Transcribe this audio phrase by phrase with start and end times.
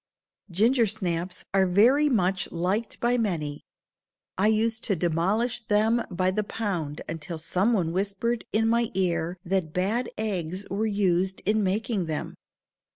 [0.51, 3.61] Gingersnaps are very much liked by many.
[4.35, 9.73] I used to demolish them by the pound until someone whispered in my ear that
[9.73, 12.33] "bad eggs were used in making them."